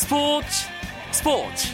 [0.00, 0.66] 스포츠
[1.12, 1.68] 스포츠.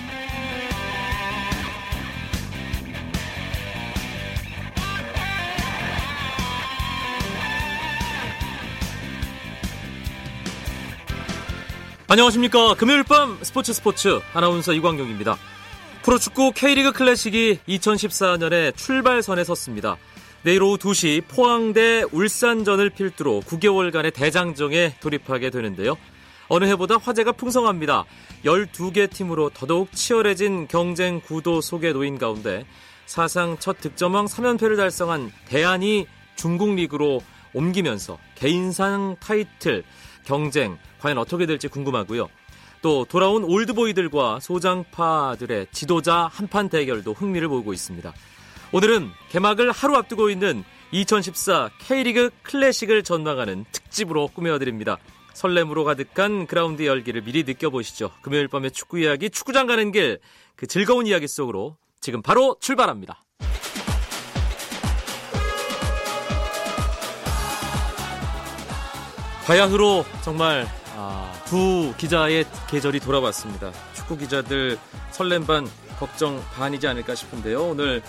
[12.08, 12.74] 안녕하십니까.
[12.74, 15.38] 금요일 밤 스포츠 스포츠 아나운서 이광용입니다.
[16.02, 19.96] 프로축구 K리그 클래식이 2014년에 출발선에 섰습니다.
[20.42, 25.96] 내일 오후 2시 포항 대 울산전을 필두로 9개월간의 대장정에 돌입하게 되는데요
[26.48, 28.04] 어느 해보다 화제가 풍성합니다.
[28.44, 32.64] 12개 팀으로 더더욱 치열해진 경쟁 구도 속에 놓인 가운데
[33.06, 37.20] 사상 첫 득점왕 3연패를 달성한 대안이 중국 리그로
[37.54, 39.84] 옮기면서 개인상 타이틀
[40.24, 42.28] 경쟁 과연 어떻게 될지 궁금하고요.
[42.82, 48.12] 또 돌아온 올드보이들과 소장파들의 지도자 한판 대결도 흥미를 보이고 있습니다.
[48.72, 54.98] 오늘은 개막을 하루 앞두고 있는 2014 K리그 클래식을 전망하는 특집으로 꾸며드립니다.
[55.36, 58.10] 설렘으로 가득한 그라운드 열기를 미리 느껴보시죠.
[58.22, 60.18] 금요일 밤의 축구 이야기, 축구장 가는 길,
[60.56, 63.22] 그 즐거운 이야기 속으로 지금 바로 출발합니다.
[69.46, 73.70] 바야흐로 정말 아, 두 기자의 계절이 돌아왔습니다.
[73.94, 74.78] 축구 기자들
[75.12, 77.62] 설렘 반, 걱정 반이지 않을까 싶은데요.
[77.68, 78.02] 오늘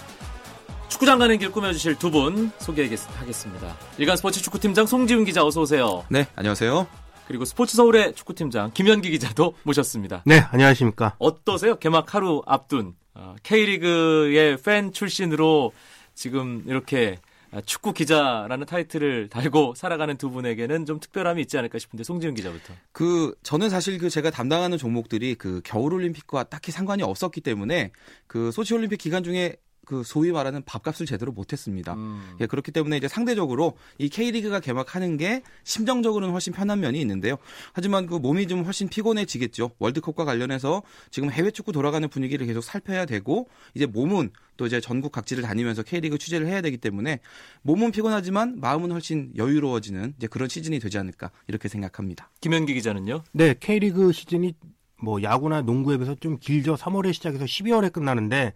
[0.90, 3.76] 축구장 가는 길 꾸며주실 두 분 소개하겠습니다.
[3.98, 6.06] 일간 스포츠 축구팀장 송지훈 기자 어서 오세요.
[6.10, 6.88] 네, 안녕하세요.
[7.28, 10.24] 그리고 스포츠 서울의 축구팀장 김현기 기자도 모셨습니다.
[10.26, 11.16] 네, 안녕하십니까.
[11.20, 11.76] 어떠세요?
[11.76, 15.74] 개막 하루 앞둔 어, K리그의 팬 출신으로
[16.16, 17.20] 지금 이렇게
[17.66, 22.74] 축구 기자라는 타이틀을 달고 살아가는 두 분에게는 좀 특별함이 있지 않을까 싶은데 송지훈 기자부터.
[22.92, 27.92] 그 저는 사실 그 제가 담당하는 종목들이 그 겨울 올림픽과 딱히 상관이 없었기 때문에
[28.28, 29.58] 그 소치 올림픽 기간 중에
[29.88, 31.94] 그 소위 말하는 밥값을 제대로 못했습니다.
[31.94, 32.36] 음.
[32.42, 37.38] 예, 그렇기 때문에 이제 상대적으로 이 K리그가 개막하는 게 심정적으로는 훨씬 편한 면이 있는데요.
[37.72, 39.72] 하지만 그 몸이 좀 훨씬 피곤해지겠죠.
[39.80, 45.14] 월드컵과 관련해서 지금 해외 축구 돌아가는 분위기를 계속 살펴야 되고 이제 몸은 또 이제 전국
[45.14, 47.22] 각지를 다니면서 K리그 취재를 해야 되기 때문에
[47.62, 52.30] 몸은 피곤하지만 마음은 훨씬 여유로워지는 이제 그런 시즌이 되지 않을까 이렇게 생각합니다.
[52.42, 53.24] 김현기 기자는요?
[53.32, 54.54] 네, K리그 시즌이
[55.02, 56.76] 뭐 야구나 농구에 비해서 좀 길죠.
[56.76, 58.54] 3월에 시작해서 12월에 끝나는데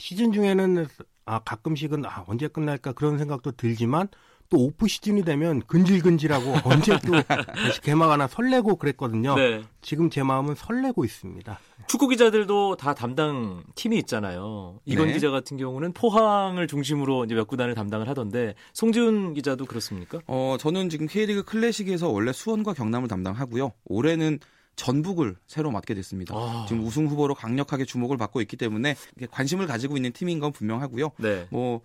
[0.00, 0.86] 시즌 중에는
[1.26, 4.08] 아 가끔씩은 아 언제 끝날까 그런 생각도 들지만
[4.48, 9.36] 또 오프 시즌이 되면 근질근질하고 언제 또 다시 개막하나 설레고 그랬거든요.
[9.36, 9.62] 네.
[9.80, 11.58] 지금 제 마음은 설레고 있습니다.
[11.86, 14.80] 축구 기자들도 다 담당 팀이 있잖아요.
[14.84, 15.12] 이건 네.
[15.12, 20.18] 기자 같은 경우는 포항을 중심으로 이제 몇 구단을 담당을 하던데 송지훈 기자도 그렇습니까?
[20.26, 23.72] 어 저는 지금 K리그 클래식에서 원래 수원과 경남을 담당하고요.
[23.84, 24.40] 올해는
[24.80, 26.34] 전북을 새로 맡게 됐습니다.
[26.34, 26.64] 아.
[26.66, 28.96] 지금 우승 후보로 강력하게 주목을 받고 있기 때문에
[29.30, 31.10] 관심을 가지고 있는 팀인 건 분명하고요.
[31.18, 31.46] 네.
[31.50, 31.82] 뭐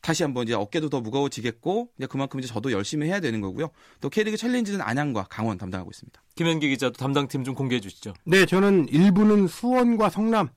[0.00, 3.70] 다시 한번 이제 어깨도 더 무거워지겠고 이제 그만큼 이제 저도 열심히 해야 되는 거고요.
[4.00, 6.22] 또 K리그 챌린지는 안양과 강원 담당하고 있습니다.
[6.36, 8.14] 김현기 기자도 담당 팀 좀 공개해 주시죠.
[8.24, 10.48] 네, 저는 1부는 수원과 성남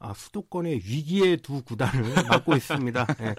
[0.00, 3.06] 아, 수도권의 위기의 두 구단을 맡고 있습니다.
[3.20, 3.34] 네.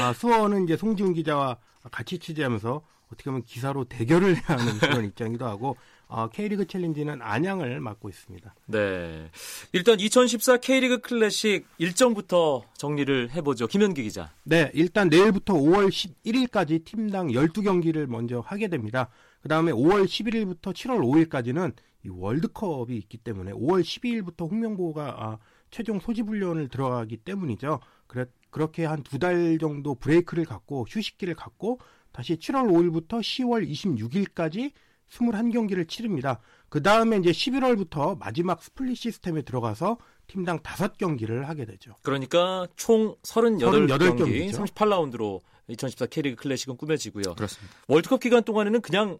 [0.00, 1.56] 아, 수원은 이제 송지훈 기자와
[1.90, 2.80] 같이 취재하면서
[3.12, 5.76] 어떻게 보면 기사로 대결을 해야 하는 그런 입장이기도 하고
[6.16, 8.54] 어, K리그 챌린지는 안양을 맡고 있습니다.
[8.66, 9.28] 네.
[9.72, 13.66] 일단 2014 K리그 클래식 일정부터 정리를 해보죠.
[13.66, 14.32] 김현기 기자.
[14.44, 14.70] 네.
[14.74, 19.08] 일단 내일부터 5월 11일까지 팀당 12경기를 먼저 하게 됩니다.
[19.42, 21.72] 그 다음에 5월 11일부터 7월 5일까지는
[22.04, 25.38] 이 월드컵이 있기 때문에 5월 12일부터 홍명보가 아,
[25.72, 27.80] 최종 소집훈련을 들어가기 때문이죠.
[28.06, 31.80] 그래, 그렇게 한 두 달 정도 브레이크를 갖고 휴식기를 갖고
[32.12, 34.70] 다시 7월 5일부터 10월 26일까지
[35.10, 36.40] 21경기를 치릅니다.
[36.68, 41.94] 그 다음에 이제 11월부터 마지막 스플릿 시스템에 들어가서 팀당 5경기를 하게 되죠.
[42.02, 47.34] 그러니까 총 38경기, 38라운드로 2014 K리그 클래식은 꾸며지고요.
[47.34, 47.76] 그렇습니다.
[47.88, 49.18] 월드컵 기간 동안에는 그냥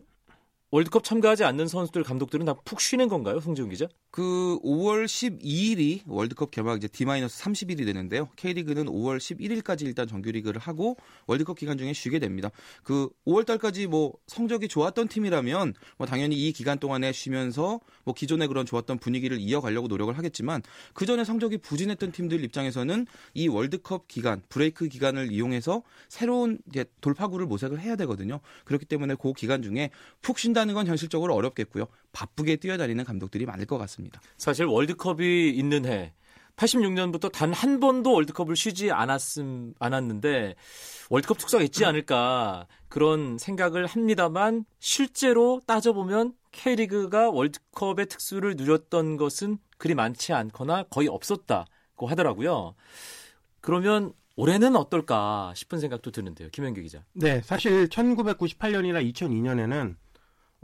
[0.75, 3.87] 월드컵 참가하지 않는 선수들 감독들은 다 푹 쉬는 건가요, 송지훈 기자?
[4.11, 8.29] 그 5월 12일이 월드컵 개막 이제 D-30일이 되는데요.
[8.35, 10.97] K리그는 5월 11일까지 일단 정규리그를 하고
[11.29, 12.51] 월드컵 기간 중에 쉬게 됩니다.
[12.83, 18.49] 그 5월 달까지 뭐 성적이 좋았던 팀이라면 뭐 당연히 이 기간 동안에 쉬면서 뭐 기존의
[18.49, 20.63] 그런 좋았던 분위기를 이어가려고 노력을 하겠지만
[20.93, 26.59] 그 전에 성적이 부진했던 팀들 입장에서는 이 월드컵 기간, 브레이크 기간을 이용해서 새로운
[27.01, 28.41] 돌파구를 모색을 해야 되거든요.
[28.65, 31.87] 그렇기 때문에 그 기간 중에 푹 쉰다 는 건 현실적으로 어렵겠고요.
[32.13, 34.21] 바쁘게 뛰어다니는 감독들이 많을 것 같습니다.
[34.37, 36.13] 사실 월드컵이 있는 해
[36.57, 40.55] 86년부터 단 한 번도 월드컵을 쉬지 않았음 않았는데
[41.11, 49.95] 월드컵 특수가 있지 않을까 그런 생각을 합니다만 실제로 따져보면 K리그가 월드컵의 특수를 누렸던 것은 그리
[49.95, 52.75] 많지 않거나 거의 없었다고 하더라고요.
[53.61, 56.49] 그러면 올해는 어떨까 싶은 생각도 드는데요.
[56.51, 57.05] 김현규 기자.
[57.13, 59.97] 네, 사실 1998년이나 2002년에는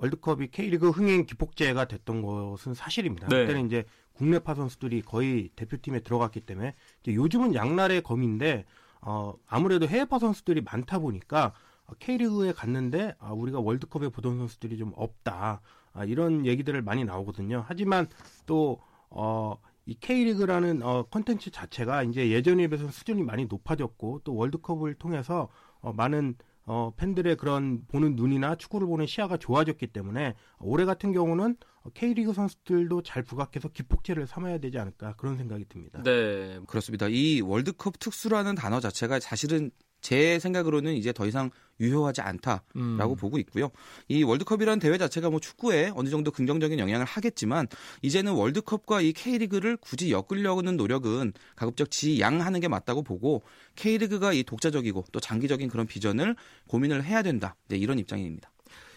[0.01, 3.29] 월드컵이 K리그 흥행 기폭제가 됐던 것은 사실입니다.
[3.29, 3.43] 네.
[3.43, 6.75] 그때는 이제 국내파 선수들이 거의 대표팀에 들어갔기 때문에
[7.07, 8.65] 요즘은 양날의 검인데
[9.03, 11.53] 어, 아무래도 해외파 선수들이 많다 보니까
[11.87, 15.61] 어, K리그에 갔는데 아, 우리가 월드컵에 보던 선수들이 좀 없다
[15.93, 17.65] 아, 이런 얘기들을 많이 나오거든요.
[17.67, 18.09] 하지만
[18.47, 18.81] 또
[19.11, 25.49] 어, 이 K리그라는 어, 컨텐츠 자체가 이제 예전에 비해서 수준이 많이 높아졌고 또 월드컵을 통해서
[25.81, 26.37] 어, 많은
[26.73, 31.57] 어, 팬들의 그런 보는 눈이나 축구를 보는 시야가 좋아졌기 때문에 올해 같은 경우는
[31.95, 36.01] K리그 선수들도 잘 부각해서 기폭제를 삼아야 되지 않을까 그런 생각이 듭니다.
[36.05, 36.61] 네.
[36.69, 37.09] 그렇습니다.
[37.09, 41.51] 이 월드컵 특수라는 단어 자체가 사실은 제 생각으로는 이제 더 이상
[41.81, 43.17] 유효하지 않다라고 음.
[43.17, 43.71] 보고 있고요.
[44.09, 47.67] 이 월드컵이라는 대회 자체가 뭐 축구에 어느 정도 긍정적인 영향을 하겠지만
[48.03, 53.43] 이제는 월드컵과 이 K리그를 굳이 엮으려는 노력은 가급적 지양하는 게 맞다고 보고
[53.77, 56.37] K리그가 이 독자적이고 또 장기적인 그런 비전을
[56.69, 57.57] 고민을 해야 된다.
[57.69, 58.51] 네, 이런 입장입니다.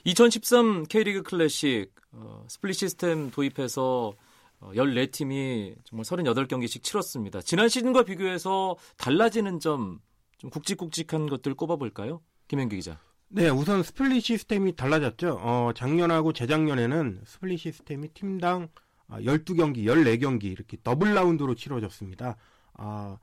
[0.04, 4.14] 2013 K리그 클래식 어, 스플릿 시스템 도입해서
[4.60, 7.42] 어, 14팀이 정말 38경기씩 치렀습니다.
[7.42, 10.00] 지난 시즌과 비교해서 달라지는 점,
[10.44, 12.22] 좀 굵직굵직한 것들 꼽아볼까요?
[12.50, 13.00] 김현기 기자.
[13.30, 15.40] 네, 우선 스플릿 시스템이 달라졌죠.
[15.42, 18.68] 어, 작년하고 재작년에는 스플릿 시스템이 팀당
[19.10, 22.36] 12경기, 14경기 이렇게 더블 라운드로 치러졌습니다.
[22.74, 23.18] 아,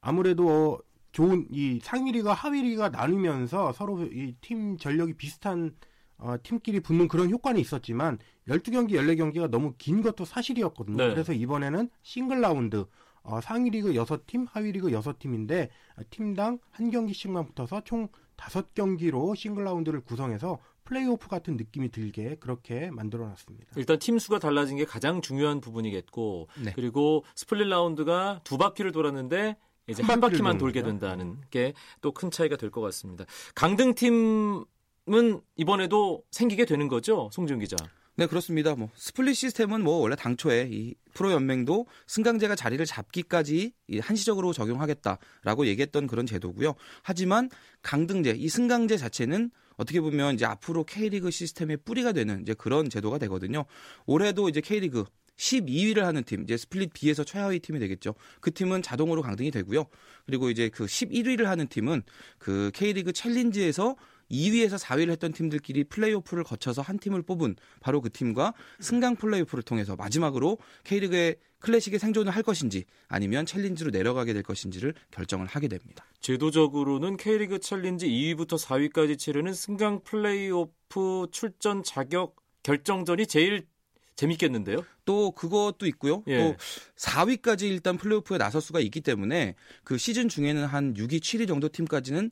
[0.00, 0.78] 아무래도 어,
[1.10, 5.74] 좋은 이 상위 리그 하위 리그 나누면서 서로 이 팀 전력이 비슷한
[6.18, 10.96] 어, 팀끼리 붙는 그런 효과는 있었지만 12경기, 14경기가 너무 긴 것도 사실이었거든요.
[10.98, 11.10] 네.
[11.10, 12.86] 그래서 이번에는 싱글 라운드
[13.22, 15.68] 어, 상위 리그 6팀, 하위 리그 6팀인데
[16.10, 23.26] 팀당 한 경기씩만 붙어서 총 5경기로 싱글 라운드를 구성해서 플레이오프 같은 느낌이 들게 그렇게 만들어
[23.28, 23.66] 놨습니다.
[23.76, 26.72] 일단 팀 수가 달라진 게 가장 중요한 부분이겠고 네.
[26.74, 29.56] 그리고 스플릿 라운드가 두 바퀴를 돌았는데
[29.88, 30.82] 이제 한 한 바퀴만 돌게.
[30.82, 33.24] 된다는 게 또 큰 차이가 될 것 같습니다.
[33.54, 37.76] 강등 팀은 이번에도 생기게 되는 거죠, 송지훈 기자.
[38.14, 38.74] 네, 그렇습니다.
[38.74, 45.66] 뭐 스플릿 시스템은 뭐 원래 당초에 이 프로 연맹도 승강제가 자리를 잡기까지 이 한시적으로 적용하겠다라고
[45.66, 46.74] 얘기했던 그런 제도고요.
[47.02, 47.48] 하지만
[47.80, 53.16] 강등제, 이 승강제 자체는 어떻게 보면 이제 앞으로 K리그 시스템의 뿌리가 되는 이제 그런 제도가
[53.16, 53.64] 되거든요.
[54.04, 55.04] 올해도 이제 K리그
[55.36, 58.14] 12위를 하는 팀, 이제 스플릿 B에서 최하위 팀이 되겠죠.
[58.40, 59.86] 그 팀은 자동으로 강등이 되고요.
[60.26, 62.02] 그리고 이제 그 11위를 하는 팀은
[62.38, 63.96] 그 K리그 챌린지에서
[64.32, 69.94] 2위에서 4위를 했던 팀들끼리 플레이오프를 거쳐서 한 팀을 뽑은 바로 그 팀과 승강 플레이오프를 통해서
[69.94, 76.04] 마지막으로 K리그의 클래식에 생존을 할 것인지 아니면 챌린지로 내려가게 될 것인지를 결정을 하게 됩니다.
[76.20, 83.66] 제도적으로는 K리그 챌린지 2위부터 4위까지 치르는 승강 플레이오프 출전 자격 결정전이 제일
[84.14, 84.84] 재밌겠는데요?
[85.04, 86.22] 또 그것도 있고요.
[86.26, 86.38] 예.
[86.38, 86.56] 또
[86.96, 89.54] 4위까지 일단 플레이오프에 나설 수가 있기 때문에
[89.84, 92.30] 그 시즌 중에는 한 6위, 7위 정도 팀까지는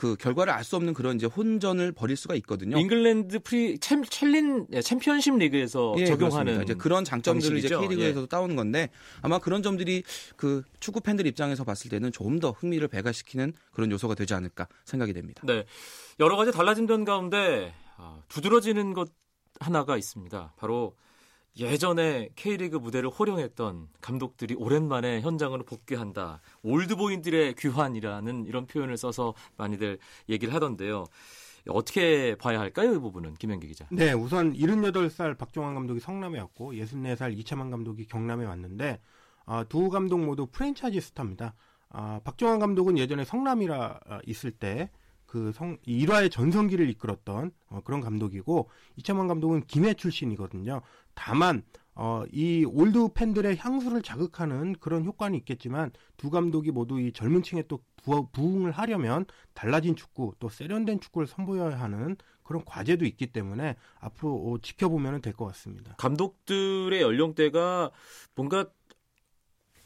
[0.00, 2.78] 그 결과를 알 수 없는 그런 이제 혼전을 벌일 수가 있거든요.
[2.78, 6.62] 잉글랜드 프리 챔, 챌린 예, 챔피언십 리그에서 예, 적용하는 그렇습니다.
[6.62, 7.80] 이제 그런 장점들을 이제 방식이죠.
[7.86, 8.26] K리그에서도 예.
[8.26, 8.88] 따오는 건데
[9.20, 10.02] 아마 그런 점들이
[10.36, 15.12] 그 축구 팬들 입장에서 봤을 때는 조금 더 흥미를 배가시키는 그런 요소가 되지 않을까 생각이
[15.12, 15.42] 됩니다.
[15.44, 15.66] 네.
[16.18, 19.10] 여러 가지 달라진 점 가운데 아, 두드러지는 것
[19.58, 20.54] 하나가 있습니다.
[20.56, 20.96] 바로
[21.58, 26.40] 예전에 K리그 무대를 호령했던 감독들이 오랜만에 현장으로 복귀한다.
[26.62, 29.98] 올드보이들의 귀환이라는 이런 표현을 써서 많이들
[30.28, 31.04] 얘기를 하던데요.
[31.68, 32.94] 어떻게 봐야 할까요?
[32.94, 33.86] 이 부분은 김현기 기자.
[33.90, 39.00] 네, 우선 78살 박종환 감독이 성남에 왔고 64살 이차만 감독이 경남에 왔는데
[39.44, 41.54] 아, 두 감독 모두 프랜차이즈 스타입니다.
[41.90, 44.90] 아, 박종환 감독은 예전에 성남 일화 아, 있을 때
[45.30, 50.80] 그 성, 일화의 전성기를 이끌었던 어, 그런 감독이고 이차만 감독은 김해 출신이거든요.
[51.14, 51.62] 다만
[51.94, 57.62] 어, 이 올드 팬들의 향수를 자극하는 그런 효과는 있겠지만 두 감독이 모두 이 젊은 층에
[57.68, 63.76] 또 부, 부응을 하려면 달라진 축구 또 세련된 축구를 선보여야 하는 그런 과제도 있기 때문에
[64.00, 65.94] 앞으로 어, 지켜보면 될 것 같습니다.
[65.96, 67.92] 감독들의 연령대가
[68.34, 68.66] 뭔가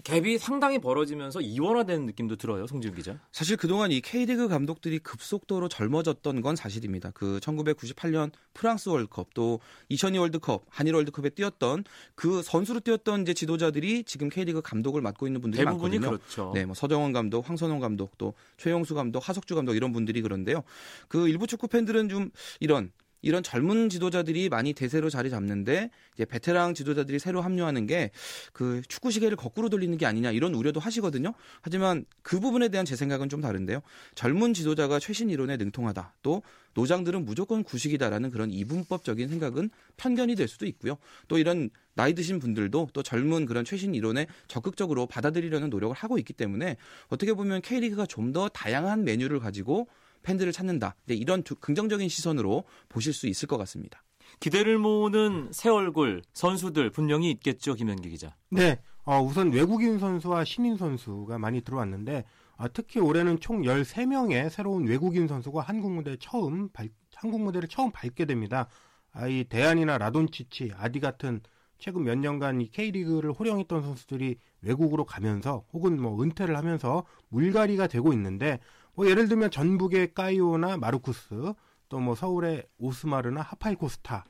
[0.05, 3.19] 갭이 상당히 벌어지면서 이원화되는 느낌도 들어요, 송지훈 기자.
[3.33, 7.11] 사실 그동안 이 K리그 감독들이 급속도로 젊어졌던 건 사실입니다.
[7.13, 11.85] 그 1998년 프랑스 월드컵 또 2002 월드컵, 한일 월드컵에 뛰었던
[12.15, 16.09] 그 선수로 뛰었던 이제 지도자들이 지금 K리그 감독을 맡고 있는 분들이 많거든요.
[16.09, 16.53] 그렇죠.
[16.55, 20.63] 네, 뭐 서정원 감독, 황선홍 감독, 또 최용수 감독, 하석주 감독 이런 분들이 그런데요.
[21.09, 22.31] 그 일부 축구 팬들은 좀
[22.61, 22.93] 이런
[23.25, 28.11] 이런 젊은 지도자들이 많이 대세로 자리 잡는데 이제 베테랑 지도자들이 새로 합류하는 게
[28.53, 31.35] 그 축구 시계를 거꾸로 돌리는 게 아니냐 이런 우려도 하시거든요.
[31.61, 33.81] 하지만 그 부분에 대한 제 생각은 좀 다른데요.
[34.15, 36.15] 젊은 지도자가 최신 이론에 능통하다.
[36.23, 36.43] 또
[36.75, 40.97] 노장들은 무조건 구식이다라는 그런 이분법적인 생각은 편견이 될 수도 있고요.
[41.29, 46.33] 또 이런 나이 드신 분들도 또 젊은 그런 최신 이론에 적극적으로 받아들이려는 노력을 하고 있기
[46.33, 46.77] 때문에
[47.09, 49.87] 어떻게 보면 K리그가 좀 더 다양한 메뉴를 가지고
[50.25, 50.97] 팬들을 찾는다.
[51.07, 54.03] 네, 이런 두, 긍정적인 시선으로 보실 수 있을 것 같습니다.
[54.41, 58.35] 기대를 모으는 새 얼굴 선수들 분명히 있겠죠, 김현기 기자.
[58.51, 62.25] 네, 어, 우선 외국인 선수와 신인 선수가 많이 들어왔는데
[62.57, 67.91] 어, 특히 올해는 총 13명의 새로운 외국인 선수가 한국 무대 처음 발, 한국 무대를 처음
[67.93, 68.69] 밟게 됩니다.
[69.13, 71.41] 아, 이 대안이나 라돈치치, 아디 같은
[71.79, 78.13] 최근 몇 년간 이 K리그를 호령했던 선수들이 외국으로 가면서 혹은 뭐 은퇴를 하면서 물갈이가 되고
[78.13, 78.61] 있는데
[78.95, 81.53] 뭐 예를 들면 전북의 까이오나 마르쿠스
[81.89, 84.25] 또 뭐 서울의 오스마르나 하파이코스타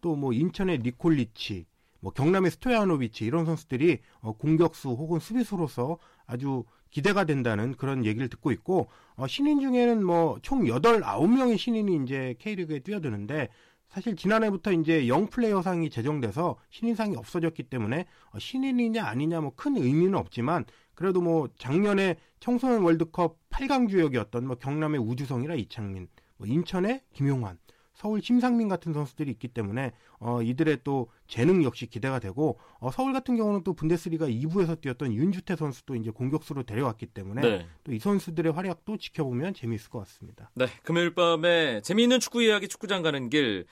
[0.00, 1.66] 또 뭐 인천의 니콜리치
[2.00, 8.50] 뭐 경남의 스토야노비치 이런 선수들이 어, 공격수 혹은 수비수로서 아주 기대가 된다는 그런 얘기를 듣고
[8.52, 13.48] 있고 어, 신인 중에는 뭐총 8, 9명의 신인이 이제 K리그에 뛰어드는데
[13.90, 20.14] 사실 지난해부터 이제 영 플레이어상이 제정돼서 신인상이 없어졌기 때문에 어, 신인이냐 아니냐 뭐 큰 의미는
[20.14, 27.58] 없지만 그래도 뭐 작년에 청소년 월드컵 8강 주역이었던 뭐 경남의 우주성이라 이창민, 뭐 인천의 김용환,
[28.00, 33.12] 서울 심상민 같은 선수들이 있기 때문에 어, 이들의 또 재능 역시 기대가 되고 어, 서울
[33.12, 37.66] 같은 경우는 또 분데스리가 2부에서 뛰었던 윤주태 선수도 이제 공격수로 데려왔기 때문에 네.
[37.84, 40.50] 또이 선수들의 활약도 지켜보면 재미있을 것 같습니다.
[40.54, 43.66] 네, 금요일 밤에 재미있는 축구 이야기 축구장 가는 길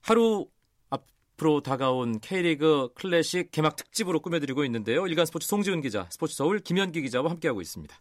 [0.00, 0.46] 하루
[0.88, 5.06] 앞으로 다가온 K리그 클래식 개막 특집으로 꾸며드리고 있는데요.
[5.06, 7.94] 일간 스포츠 송지훈 기자, 스포츠 서울 김현기 기자와 함께하고 있습니다.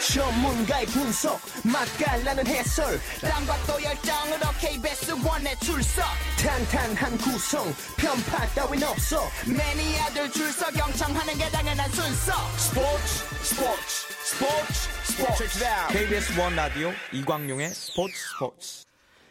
[0.00, 2.98] 전문가의 분석 맛깔나는 해설
[3.66, 6.04] 또 열정으로 KBS 원에 출석.
[6.38, 7.64] 탄탄한 구성
[7.96, 9.22] 편파 따윈 없어.
[9.46, 12.32] 매니아들 줄서 경청하는 게 당연한 순서.
[12.56, 13.04] 스포츠
[13.42, 13.84] 스포츠
[14.24, 15.58] 스포츠 스포츠.
[15.92, 18.84] KBS 원 라디오 이광용의 스포츠 스포츠.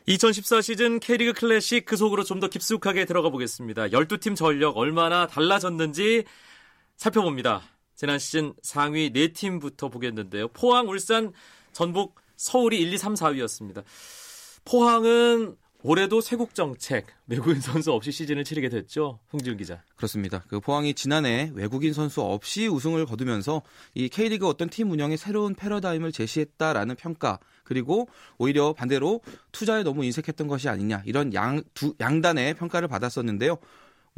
[0.06, 3.88] 2014 시즌 K리그 클래식 그 속으로 좀 더 깊숙하게 들어가 보겠습니다.
[3.88, 6.24] 12팀 전력 얼마나 달라졌는지
[6.96, 7.62] 살펴봅니다.
[8.00, 10.48] 지난 시즌 상위 4팀부터 보겠는데요.
[10.54, 11.34] 포항, 울산,
[11.74, 13.84] 전북, 서울이 1, 2, 3, 4위였습니다.
[14.64, 19.20] 포항은 올해도 쇄국 정책, 외국인 선수 없이 시즌을 치르게 됐죠.
[19.34, 19.84] 홍지훈 기자.
[19.98, 20.46] 그렇습니다.
[20.48, 23.64] 그 포항이 지난해 외국인 선수 없이 우승을 거두면서
[23.96, 29.20] 이 K리그 어떤 팀 운영의 새로운 패러다임을 제시했다라는 평가 그리고 오히려 반대로
[29.52, 33.58] 투자에 너무 인색했던 것이 아니냐 이런 양, 두, 양단의 평가를 받았었는데요.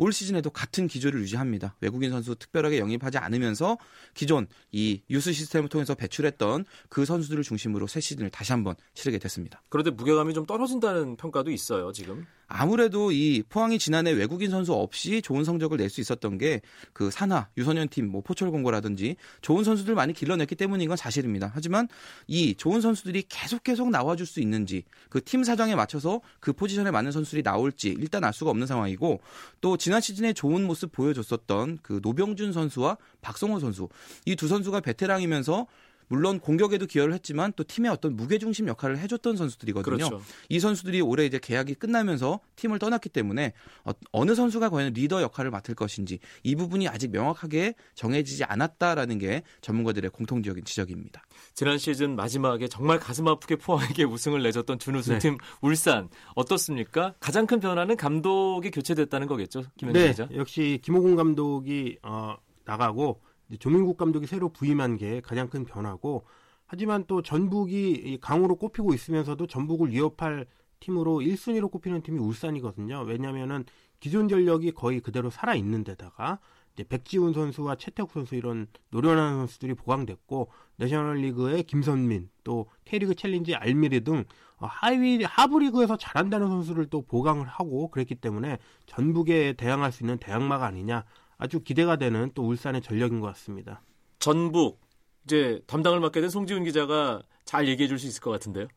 [0.01, 1.75] 올 시즌에도 같은 기조를 유지합니다.
[1.79, 3.77] 외국인 선수 특별하게 영입하지 않으면서
[4.15, 9.61] 기존 이 유스 시스템을 통해서 배출했던 그 선수들을 중심으로 새 시즌을 다시 한번 치르게 됐습니다.
[9.69, 12.25] 그런데 무게감이 좀 떨어진다는 평가도 있어요, 지금.
[12.53, 16.61] 아무래도 이 포항이 지난해 외국인 선수 없이 좋은 성적을 낼 수 있었던 게
[16.93, 21.51] 그 산하 유소년 팀뭐 포철공고라든지 좋은 선수들 많이 길러냈기 때문인 건 사실입니다.
[21.53, 21.87] 하지만
[22.27, 27.11] 이 좋은 선수들이 계속 계속 나와줄 수 있는지 그 팀 사정에 맞춰서 그 포지션에 맞는
[27.11, 29.21] 선수들이 나올지 일단 알 수가 없는 상황이고
[29.61, 33.87] 또 지난 시즌에 좋은 모습 보여줬었던 그 노병준 선수와 박성호 선수
[34.25, 35.67] 이 두 선수가 베테랑이면서
[36.11, 39.95] 물론 공격에도 기여를 했지만 또 팀의 어떤 무게중심 역할을 해줬던 선수들이거든요.
[39.95, 40.21] 그렇죠.
[40.49, 43.53] 이 선수들이 올해 이제 계약이 끝나면서 팀을 떠났기 때문에
[43.85, 49.43] 어, 느 선수가 과연 리더 역할을 맡을 것인지 이 부분이 아직 명확하게 정해지지 않았다라는 게
[49.61, 51.23] 전문가들의 공통적인 지적입니다.
[51.53, 57.13] 지난 시즌 마지막에 정말 가슴 아프게 포항에게 우승을 내줬던 준우승팀 울산 어떻습니까?
[57.21, 60.27] 가장 큰 변화는 감독이 교체됐다는 거겠죠, 김현재 네, 기자.
[60.35, 63.21] 역시 김호곤 감독이 어, 나가고
[63.57, 66.25] 조민국 감독이 새로 부임한 게 가장 큰 변화고
[66.65, 70.45] 하지만 또 전북이 이 강으로 꼽히고 있으면서도 전북을 위협할
[70.79, 73.01] 팀으로 1순위로 꼽히는 팀이 울산이거든요.
[73.01, 73.65] 왜냐면은
[73.99, 76.39] 기존 전력이 거의 그대로 살아 있는 데다가
[76.73, 84.01] 이제 백지훈 선수와 최태욱 선수 이런 노련한 선수들이 보강됐고 내셔널리그의 김선민 또 K리그 챌린지 알미르
[84.03, 84.23] 등
[84.57, 90.65] 어, 하위 하부리그에서 잘한다는 선수를 또 보강을 하고 그랬기 때문에 전북에 대항할 수 있는 대항마가
[90.65, 91.03] 아니냐
[91.41, 93.81] 아주 기대가 되는 또 울산의 전력인 것 같습니다.
[94.19, 94.79] 전북
[95.25, 98.67] 이제 담당을 맡게 된 송지훈 기자가 잘 얘기해 줄 수 있을 것 같은데요.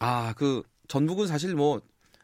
[0.00, 1.82] 아, 그 전북은 사실 뭐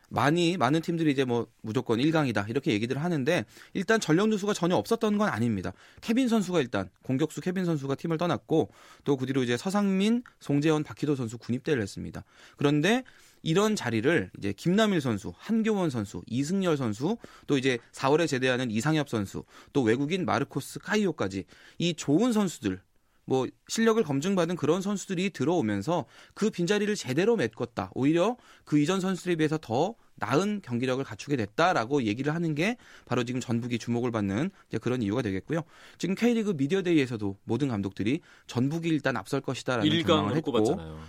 [0.09, 5.19] 많이 많은 팀들이 이제 뭐 무조건 1강이다 이렇게 얘기들을 하는데 일단 전력 누수가 전혀 없었던
[5.19, 5.73] 건 아닙니다.
[6.01, 8.71] 케빈 선수가 일단 공격수 케빈 선수가 팀을 떠났고
[9.05, 12.25] 또 그 뒤로 이제 서상민, 송재원, 박희도 선수 군입대를 했습니다.
[12.57, 13.05] 그런데
[13.43, 17.17] 이런 자리를 이제 김남일 선수, 한교원 선수, 이승열 선수,
[17.47, 21.45] 또 이제 4월에 제대하는 이상엽 선수, 또 외국인 마르코스 카이오까지
[21.79, 22.81] 이 좋은 선수들
[23.31, 27.93] 뭐 실력을 검증받은 그런 선수들이 들어오면서 그 빈자리를 제대로 메꿨다.
[27.95, 33.41] 오히려 그 이전 선수들에 비해서 더 나은 경기력을 갖추게 됐다라고 얘기를 하는 게 바로 지금
[33.41, 34.51] 전북이 주목을 받는
[34.83, 35.63] 그런 이유가 되겠고요.
[35.97, 40.51] 지금 K리그 미디어데이에서도 모든 감독들이 전북이 일단 앞설 것이다라는 전망을 했고.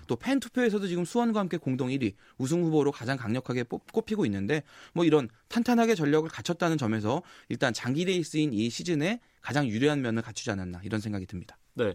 [0.05, 4.61] 또 팬 투표에서도 지금 수원과 함께 공동 1위 우승 후보로 가장 강력하게 꼽히고 있는데
[4.93, 10.51] 뭐 이런 탄탄하게 전력을 갖췄다는 점에서 일단 장기 레이스인 이 시즌에 가장 유리한 면을 갖추지
[10.51, 11.57] 않았나 이런 생각이 듭니다.
[11.73, 11.93] 네.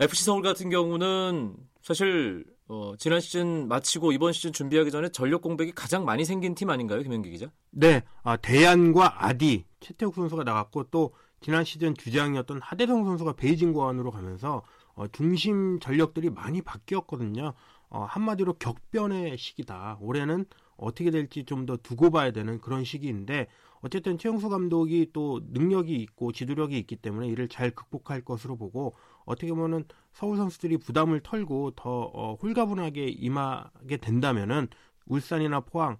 [0.00, 5.72] FC 서울 같은 경우는 사실 어, 지난 시즌 마치고 이번 시즌 준비하기 전에 전력 공백이
[5.72, 7.50] 가장 많이 생긴 팀 아닌가요, 김현기 기자?
[7.70, 14.10] 네, 아, 데얀과 아디 최태욱 선수가 나갔고 또 지난 시즌 주장이었던 하대성 선수가 베이징 궈안으로
[14.10, 14.62] 가면서
[14.94, 17.52] 어, 중심 전력들이 많이 바뀌었거든요.
[17.88, 19.98] 어, 한마디로 격변의 시기다.
[20.00, 20.44] 올해는
[20.76, 23.46] 어떻게 될지 좀 더 두고 봐야 되는 그런 시기인데
[23.80, 29.52] 어쨌든 최영수 감독이 또 능력이 있고 지도력이 있기 때문에 이를 잘 극복할 것으로 보고 어떻게
[29.52, 34.68] 보면 서울 선수들이 부담을 털고 더 어, 홀가분하게 임하게 된다면은
[35.06, 35.98] 울산이나 포항,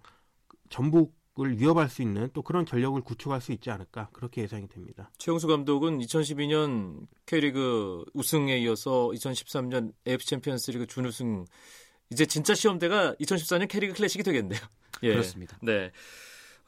[0.70, 5.10] 전북을 위협할 수 있는 또 그런 전력을 구축할 수 있지 않을까 그렇게 예상이 됩니다.
[5.18, 11.44] 최영수 감독은 2012년 K리그 우승에 이어서 2013년 AFC 챔피언스리그 준우승
[12.10, 14.60] 이제 진짜 시험대가 2014년 K리그 클래식이 되겠네요.
[15.02, 15.10] 예.
[15.10, 15.58] 그렇습니다.
[15.62, 15.90] 네.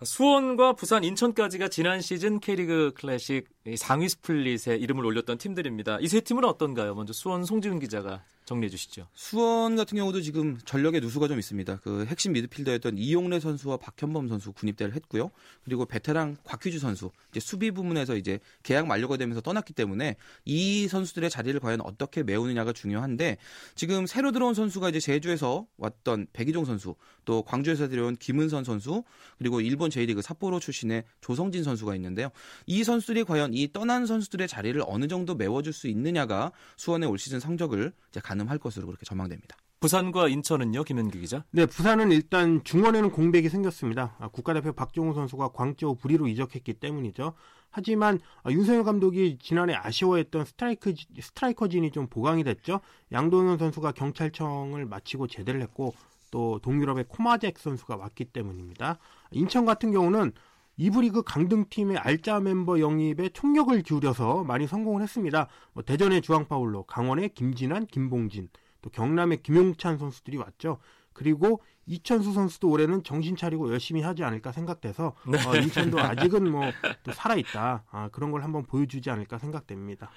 [0.05, 5.99] 수원과 부산, 인천까지가 지난 시즌 K리그 클래식 상위 스플릿에 이름을 올렸던 팀들입니다.
[6.01, 6.95] 이 세 팀은 어떤가요?
[6.95, 9.07] 먼저 수원 송지훈 기자가 정리해 주시죠.
[9.15, 11.81] 수원 같은 경우도 지금 전력의 누수가 좀 있습니다.
[11.83, 15.31] 그 핵심 미드필더였던 이용래 선수와 박현범 선수 군입대를 했고요.
[15.65, 21.29] 그리고 베테랑 곽휘주 선수 이제 수비 부문에서 이제 계약 만료가 되면서 떠났기 때문에 이 선수들의
[21.29, 23.37] 자리를 과연 어떻게 메우느냐가 중요한데
[23.75, 26.95] 지금 새로 들어온 선수가 이제 제주에서 왔던 백이종 선수,
[27.27, 29.05] 또 광주에서 들어온 김은선 선수,
[29.37, 32.31] 그리고 일본 J리그 삿포로 출신의 조성진 선수가 있는데요.
[32.67, 37.41] 이 선수들이 과연 이 떠난 선수들의 자리를 어느 정도 메워줄 수 있느냐가 수원의 올 시즌
[37.41, 39.57] 성적을 이제 간 가늠할 것으로 그렇게 전망됩니다.
[39.81, 41.45] 부산과 인천은요, 김현기 기자?
[41.51, 44.17] 네, 부산은 일단 중원에는 공백이 생겼습니다.
[44.19, 47.35] 아, 국가대표 박종우 선수가 광저우 부리로 이적했기 때문이죠.
[47.71, 52.81] 하지만 아, 윤석열 감독이 지난해 아쉬워했던 스트라이크 스트라이커진이 좀 보강이 됐죠.
[53.13, 55.95] 양동현 선수가 경찰청을 마치고 제대를 했고
[56.31, 58.99] 또 동유럽의 코마잭 선수가 왔기 때문입니다.
[59.31, 60.33] 인천 같은 경우는
[60.79, 65.49] 이브리그 강등팀의 알짜 멤버 영입에 총력을 기울여서 많이 성공을 했습니다.
[65.73, 68.49] 뭐 대전의 주황파울로, 강원의 김진환, 김봉진,
[68.81, 70.79] 또 경남의 김용찬 선수들이 왔죠.
[71.13, 75.39] 그리고 이천수 선수도 올해는 정신 차리고 열심히 하지 않을까 생각돼서 네.
[75.47, 76.71] 어, 인천도 아직은 뭐
[77.03, 80.11] 또 살아 있다 아, 그런 걸 한번 보여주지 않을까 생각됩니다.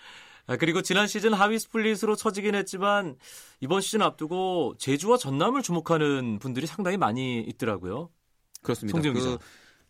[0.48, 3.16] 아, 그리고 지난 시즌 하위 스플릿으로 처지긴 했지만
[3.62, 8.10] 이번 시즌 앞두고 제주와 전남을 주목하는 분들이 상당히 많이 있더라고요.
[8.62, 9.00] 그렇습니다.
[9.02, 9.38] 그,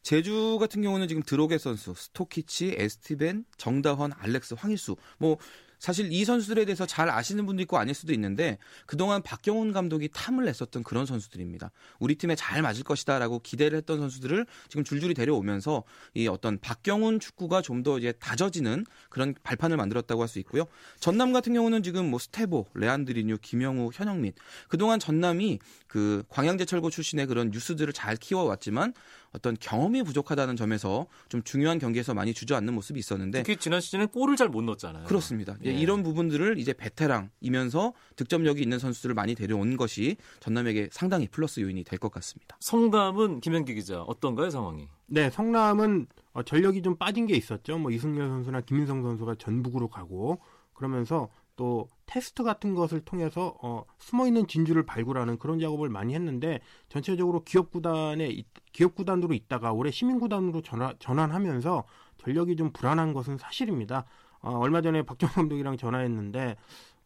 [0.03, 5.37] 제주 같은 경우는 지금 드로게 선수, 스토키치, 에스티벤, 정다헌, 알렉스, 황일수 뭐
[5.81, 10.45] 사실 이 선수들에 대해서 잘 아시는 분도 있고 아닐 수도 있는데 그동안 박경훈 감독이 탐을
[10.45, 11.71] 냈었던 그런 선수들입니다.
[11.97, 15.83] 우리 팀에 잘 맞을 것이다라고 기대를 했던 선수들을 지금 줄줄이 데려오면서
[16.13, 20.65] 이 어떤 박경훈 축구가 좀 더 이제 다져지는 그런 발판을 만들었다고 할 수 있고요.
[20.99, 24.33] 전남 같은 경우는 지금 뭐 스테보, 레안드리뉴, 김영우, 현영민
[24.67, 28.93] 그동안 전남이 그 광양제철고 출신의 그런 뉴스들을 잘 키워왔지만
[29.33, 34.35] 어떤 경험이 부족하다는 점에서 좀 중요한 경기에서 많이 주저앉는 모습이 있었는데 특히 지난 시즌에 골을
[34.35, 35.05] 잘 못 넣었잖아요.
[35.05, 35.55] 그렇습니다.
[35.65, 35.71] 예.
[35.71, 41.99] 이런 부분들을 이제 베테랑이면서 득점력이 있는 선수들을 많이 데려온 것이 전남에게 상당히 플러스 요인이 될
[41.99, 42.57] 것 같습니다.
[42.59, 44.87] 성남은 김현기 기자 어떤가요 상황이?
[45.05, 47.77] 네, 성남은 어, 전력이 좀 빠진 게 있었죠.
[47.77, 50.41] 뭐 이승열 선수나 김민성 선수가 전북으로 가고
[50.73, 56.59] 그러면서 또 테스트 같은 것을 통해서 어, 숨어 있는 진주를 발굴하는 그런 작업을 많이 했는데
[56.89, 61.83] 전체적으로 기업 구단에 기업 구단으로 있다가 올해 시민 구단으로 전환, 전환하면서
[62.17, 64.05] 전력이 좀 불안한 것은 사실입니다.
[64.41, 66.57] 어, 얼마 전에 박정 감독이랑 전화했는데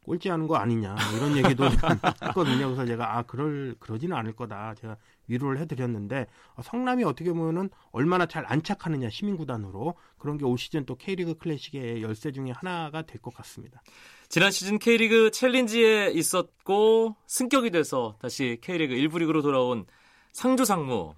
[0.03, 1.65] 꼴찌 하는 거 아니냐 뭐 이런 얘기도
[2.23, 2.67] 했거든요.
[2.67, 4.75] 그래서 제가 아 그럴 그러지는 않을 거다.
[4.75, 4.97] 제가
[5.27, 10.95] 위로를 해드렸는데 어, 성남이 어떻게 보면은 얼마나 잘 안착하느냐 시민구단으로 그런 게 올 시즌 또
[10.95, 13.81] K리그 클래식의 열쇠 중에 하나가 될 것 같습니다.
[14.29, 19.85] 지난 시즌 K리그 챌린지에 있었고 승격이 돼서 다시 K리그 1부 리그로 돌아온
[20.33, 21.13] 상주 상무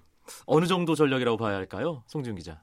[0.46, 2.62] 어느 정도 전력이라고 봐야 할까요, 송지훈 기자?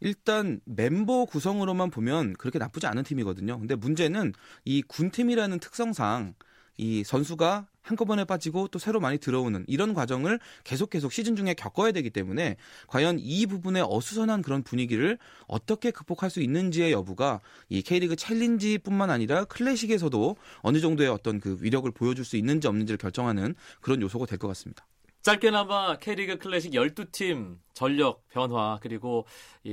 [0.00, 3.58] 일단 멤버 구성으로만 보면 그렇게 나쁘지 않은 팀이거든요.
[3.58, 4.32] 근데 문제는
[4.64, 6.34] 이 군팀이라는 특성상
[6.76, 11.92] 이 선수가 한꺼번에 빠지고 또 새로 많이 들어오는 이런 과정을 계속 계속 시즌 중에 겪어야
[11.92, 12.56] 되기 때문에
[12.86, 19.44] 과연 이 부분의 어수선한 그런 분위기를 어떻게 극복할 수 있는지의 여부가 이 K리그 챌린지뿐만 아니라
[19.44, 24.48] 클래식에서도 어느 정도의 어떤 그 위력을 보여줄 수 있는지 없는지를 결정하는 그런 요소가 될 것
[24.48, 24.86] 같습니다.
[25.22, 29.26] 짧게나마 K리그 클래식 12팀 전력 변화 그리고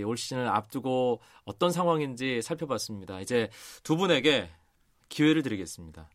[0.06, 3.20] 올 시즌을 앞두고 어떤 상황인지 살펴봤습니다.
[3.20, 3.50] 이제
[3.84, 4.50] 두 분에게
[5.10, 6.10] 기회를 드리겠습니다.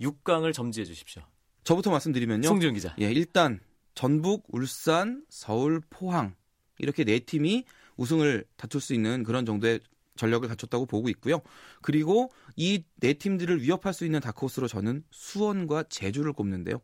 [0.00, 1.22] 6강을 점지해 주십시오.
[1.64, 2.46] 저부터 말씀드리면요.
[2.48, 2.94] 송지훈 기자.
[3.00, 3.60] 예, 일단
[3.94, 6.34] 전북, 울산, 서울, 포항
[6.78, 7.64] 이렇게 네 팀이
[7.96, 9.80] 우승을 다툴 수 있는 그런 정도의
[10.16, 11.40] 전력을 갖췄다고 보고 있고요.
[11.82, 16.80] 그리고 이 네 팀들을 위협할 수 있는 다크호스로 저는 수원과 제주를 꼽는데요.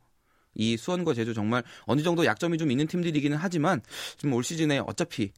[0.55, 3.81] 이 수원과 제주 정말 어느 정도 약점이 좀 있는 팀들이기는 하지만
[4.16, 5.33] 지금 올 시즌에 어차피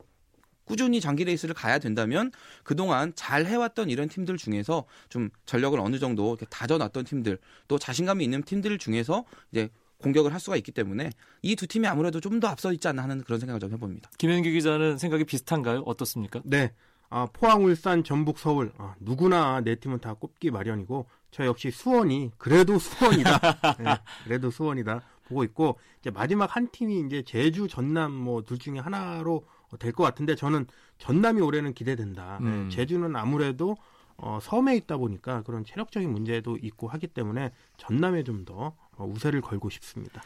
[0.72, 2.32] 꾸준히 장기 레이스를 가야 된다면
[2.64, 8.24] 그동안 잘 해왔던 이런 팀들 중에서 좀 전력을 어느 정도 이렇게 다져놨던 팀들 또 자신감이
[8.24, 11.10] 있는 팀들 중에서 이제 공격을 할 수가 있기 때문에
[11.42, 14.10] 이 두 팀이 아무래도 좀 더 앞서 있지 않나 하는 그런 생각을 좀 해봅니다.
[14.18, 15.80] 김현기 기자는 생각이 비슷한가요?
[15.86, 16.40] 어떻습니까?
[16.44, 16.72] 네.
[17.10, 18.72] 아, 포항, 울산, 전북, 서울.
[18.78, 23.76] 아, 누구나 내 팀은 다 꼽기 마련이고 저 역시 수원이 그래도 수원이다.
[23.78, 23.84] 네,
[24.24, 25.02] 그래도 수원이다.
[25.28, 29.44] 보고 있고 이제 마지막 한 팀이 이제 제주, 전남 뭐 둘 중에 하나로
[29.78, 30.66] 될 것 같은데 저는
[30.98, 32.38] 전남이 올해는 기대된다.
[32.40, 32.70] 네, 음.
[32.70, 33.76] 제주는 아무래도
[34.16, 39.70] 어, 섬에 있다 보니까 그런 체력적인 문제도 있고 하기 때문에 전남에 좀 더 우세를 걸고
[39.70, 40.22] 싶습니다.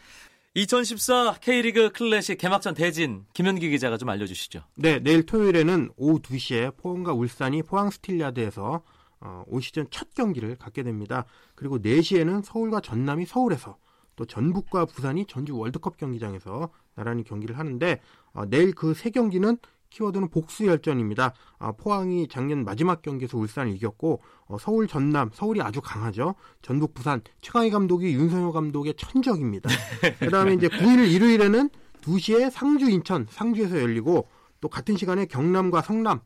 [0.54, 4.62] 2014 K리그 클래식 개막전 대진 김현기 기자가 좀 알려주시죠.
[4.74, 8.82] 네, 내일 토요일에는 오후 2시에 포항과 울산이 포항 스틸야드에서
[9.20, 11.24] 어, 올 시즌 첫 경기를 갖게 됩니다.
[11.54, 13.76] 그리고 4시에는 서울과 전남이 서울에서
[14.16, 19.56] 또 전북과 부산이 전주 월드컵 경기장에서 나란히 경기를 하는데 어, 내일 그 세 경기는
[19.90, 21.32] 키워드는 복수 열전입니다.
[21.58, 26.34] 아, 포항이 작년 마지막 경기에서 울산을 이겼고 어, 서울 전남 서울이 아주 강하죠.
[26.60, 29.70] 전북 부산 최강희 감독이 윤석열 감독의 천적입니다.
[30.20, 31.70] 그다음에 이제 9일 일요일에는
[32.02, 34.28] 2시에 상주 인천 상주에서 열리고
[34.60, 36.20] 또 같은 시간에 경남과 성남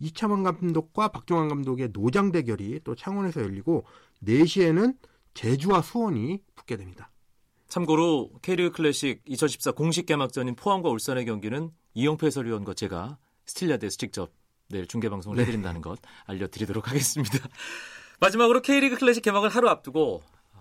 [0.00, 3.84] 이차만 감독과 박종환 감독의 노장 대결이 또 창원에서 열리고
[4.24, 4.96] 4시에는
[5.34, 7.11] 제주와 수원이 붙게 됩니다.
[7.72, 14.30] 참고로 K리그 클래식 2014 공식 개막전인 포항과 울산의 경기는 이영표 해설위원과 제가 스틸야드에서 직접
[14.68, 17.38] 내일 중계 방송을 해드린다는 것 알려드리도록 하겠습니다.
[18.20, 20.58] 마지막으로 K리그 클래식 개막을 하루 앞두고 아,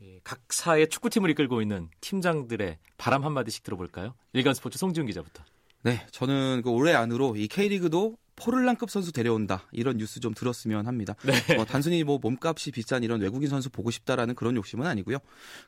[0.00, 4.14] 이 각사의 축구팀을 이끌고 있는 팀장들의 바람 한마디씩 들어볼까요?
[4.32, 5.42] 일간 스포츠 송지훈 기자부터.
[5.82, 11.14] 네, 저는 그 올해 안으로 이 K리그도 포를란급 선수 데려온다 이런 뉴스 좀 들었으면 합니다.
[11.58, 15.18] 어, 단순히 뭐 몸값이 비싼 이런 외국인 선수 보고 싶다라는 그런 욕심은 아니고요.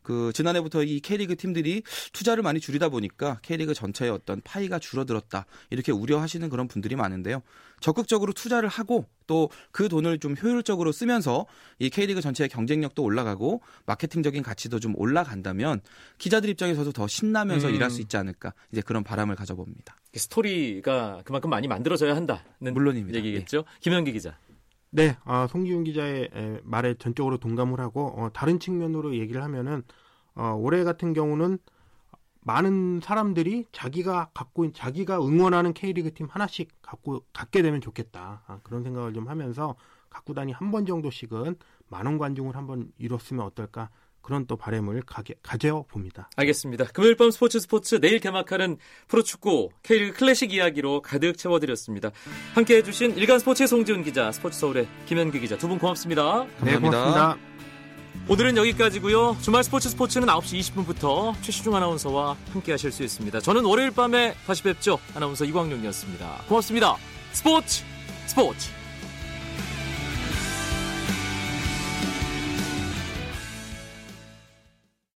[0.02, 5.92] 그 지난해부터 이 K리그 팀들이 투자를 많이 줄이다 보니까 K리그 전체의 어떤 파이가 줄어들었다 이렇게
[5.92, 7.42] 우려하시는 그런 분들이 많은데요.
[7.81, 11.46] 적극적으로 투자를 하고 또 그 돈을 좀 효율적으로 쓰면서
[11.79, 15.81] 이 K리그 전체의 경쟁력도 올라가고 마케팅적인 가치도 좀 올라간다면
[16.18, 17.74] 기자들 입장에서도 더 신나면서 음.
[17.74, 19.96] 일할 수 있지 않을까 이제 그런 바람을 가져봅니다.
[20.18, 23.18] 스토리가 그만큼 많이 만들어져야 한다는 물론입니다.
[23.18, 23.64] 얘기겠죠.
[23.81, 24.37] 김현기 기자.
[24.90, 29.83] 네, 아, 송기훈 기자의 에, 말에 전적으로 동감을 하고 어, 다른 측면으로 얘기를 하면은
[30.35, 31.59] 어, 올해 같은 경우는
[32.40, 38.61] 많은 사람들이 자기가 갖고 있- 자기가 응원하는 K리그 팀 하나씩 갖고 갖게 되면 좋겠다 아,
[38.62, 39.74] 그런 생각을 좀 하면서
[40.09, 41.57] 갖고 다니 한 번 정도씩은
[41.88, 43.90] 만원 관중을 한번 이뤘으면 어떨까
[44.27, 45.03] 그런 또 바램을
[45.43, 46.29] 가져 봅니다.
[46.35, 46.87] 알겠습니다.
[46.87, 52.11] 금요일 밤 스포츠 스포츠 내일 개막하는 프로축구 K리그 클래식 이야기로 가득 채워드렸습니다.
[52.55, 56.45] 함께해 주신 일간 스포츠의 송지훈 기자, 스포츠 서울의 김현기 기자 두 분 고맙습니다.
[56.65, 56.91] 네, 감사합니다.
[56.91, 57.37] 고맙습니다.
[58.29, 59.37] 오늘은 여기까지고요.
[59.43, 63.39] 주말 스포츠 스포츠는 9시 20분부터 최시중 아나운서와 함께 하실 수 있습니다.
[63.41, 64.99] 저는 월요일 밤에 다시 뵙죠.
[65.15, 66.43] 아나운서 이광용이었습니다.
[66.49, 66.97] 고맙습니다.
[67.31, 67.85] 스포츠
[68.27, 68.76] 스포츠